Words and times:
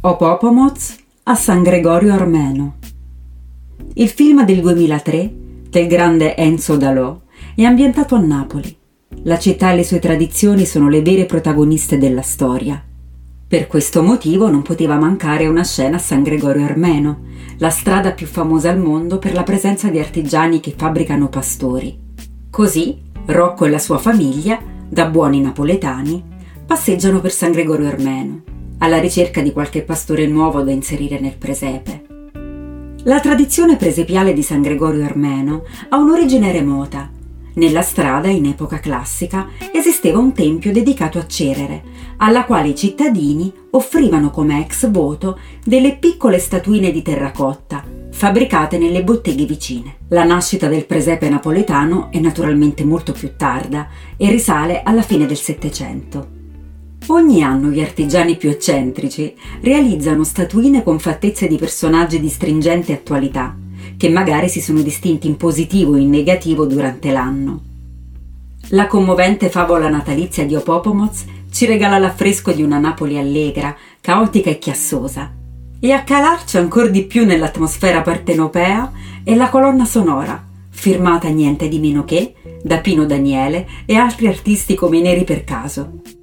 Opopomoz 0.00 0.96
a 1.24 1.34
San 1.34 1.64
Gregorio 1.64 2.12
Armeno. 2.12 2.76
Il 3.94 4.08
film 4.08 4.44
del 4.44 4.60
2003 4.60 5.34
del 5.68 5.88
grande 5.88 6.36
Enzo 6.36 6.76
Dalò 6.76 7.20
è 7.56 7.64
ambientato 7.64 8.14
a 8.14 8.20
Napoli. 8.20 8.76
La 9.24 9.40
città 9.40 9.72
e 9.72 9.74
le 9.74 9.82
sue 9.82 9.98
tradizioni 9.98 10.66
sono 10.66 10.88
le 10.88 11.02
vere 11.02 11.26
protagoniste 11.26 11.98
della 11.98 12.22
storia. 12.22 12.80
Per 13.48 13.66
questo 13.66 14.00
motivo 14.04 14.48
non 14.48 14.62
poteva 14.62 14.96
mancare 14.98 15.48
una 15.48 15.64
scena 15.64 15.96
a 15.96 16.00
San 16.00 16.22
Gregorio 16.22 16.64
Armeno, 16.64 17.22
la 17.56 17.70
strada 17.70 18.12
più 18.12 18.28
famosa 18.28 18.70
al 18.70 18.78
mondo 18.78 19.18
per 19.18 19.32
la 19.32 19.42
presenza 19.42 19.90
di 19.90 19.98
artigiani 19.98 20.60
che 20.60 20.74
fabbricano 20.76 21.28
pastori. 21.28 21.98
Così 22.48 23.02
Rocco 23.26 23.64
e 23.64 23.70
la 23.70 23.80
sua 23.80 23.98
famiglia, 23.98 24.60
da 24.88 25.06
buoni 25.06 25.40
napoletani, 25.40 26.22
passeggiano 26.64 27.20
per 27.20 27.32
San 27.32 27.50
Gregorio 27.50 27.88
Armeno, 27.88 28.42
alla 28.78 28.98
ricerca 28.98 29.40
di 29.40 29.52
qualche 29.52 29.82
pastore 29.82 30.26
nuovo 30.26 30.62
da 30.62 30.70
inserire 30.70 31.20
nel 31.20 31.36
presepe. 31.36 32.02
La 33.04 33.20
tradizione 33.20 33.76
presepiale 33.76 34.32
di 34.32 34.42
San 34.42 34.60
Gregorio 34.60 35.04
Armeno 35.04 35.64
ha 35.88 35.96
un'origine 35.96 36.52
remota. 36.52 37.10
Nella 37.54 37.82
strada, 37.82 38.28
in 38.28 38.46
epoca 38.46 38.78
classica, 38.78 39.48
esisteva 39.72 40.18
un 40.18 40.32
tempio 40.32 40.72
dedicato 40.72 41.18
a 41.18 41.26
Cerere, 41.26 41.82
alla 42.18 42.44
quale 42.44 42.68
i 42.68 42.76
cittadini 42.76 43.52
offrivano 43.70 44.30
come 44.30 44.60
ex 44.60 44.88
voto 44.90 45.38
delle 45.64 45.96
piccole 45.96 46.38
statuine 46.38 46.92
di 46.92 47.02
terracotta, 47.02 47.82
fabbricate 48.12 48.78
nelle 48.78 49.02
botteghe 49.02 49.44
vicine. 49.44 49.96
La 50.08 50.24
nascita 50.24 50.68
del 50.68 50.86
presepe 50.86 51.28
napoletano 51.28 52.10
è 52.12 52.18
naturalmente 52.18 52.84
molto 52.84 53.12
più 53.12 53.32
tarda 53.36 53.88
e 54.16 54.30
risale 54.30 54.82
alla 54.82 55.02
fine 55.02 55.26
del 55.26 55.36
Settecento. 55.36 56.37
Ogni 57.10 57.42
anno 57.42 57.70
gli 57.70 57.80
artigiani 57.80 58.36
più 58.36 58.50
eccentrici 58.50 59.34
realizzano 59.62 60.24
statuine 60.24 60.82
con 60.82 60.98
fattezze 60.98 61.46
di 61.46 61.56
personaggi 61.56 62.20
di 62.20 62.28
stringente 62.28 62.92
attualità, 62.92 63.56
che 63.96 64.10
magari 64.10 64.50
si 64.50 64.60
sono 64.60 64.82
distinti 64.82 65.26
in 65.26 65.38
positivo 65.38 65.92
o 65.92 65.96
in 65.96 66.10
negativo 66.10 66.66
durante 66.66 67.10
l'anno. 67.10 67.62
La 68.70 68.86
commovente 68.86 69.48
favola 69.48 69.88
natalizia 69.88 70.44
di 70.44 70.54
Opopomoz 70.54 71.24
ci 71.50 71.64
regala 71.64 71.96
l'affresco 71.96 72.52
di 72.52 72.62
una 72.62 72.78
Napoli 72.78 73.16
allegra, 73.16 73.74
caotica 74.02 74.50
e 74.50 74.58
chiassosa, 74.58 75.32
e 75.80 75.92
a 75.92 76.02
calarci 76.02 76.58
ancora 76.58 76.88
di 76.88 77.04
più 77.04 77.24
nell'atmosfera 77.24 78.02
partenopea 78.02 78.92
è 79.24 79.34
la 79.34 79.48
colonna 79.48 79.86
sonora, 79.86 80.46
firmata 80.68 81.28
niente 81.28 81.68
di 81.68 81.78
meno 81.78 82.04
che 82.04 82.34
da 82.62 82.78
Pino 82.78 83.06
Daniele 83.06 83.66
e 83.86 83.94
altri 83.94 84.26
artisti 84.26 84.74
come 84.74 84.98
i 84.98 85.00
Neri 85.00 85.24
per 85.24 85.44
caso. 85.44 86.17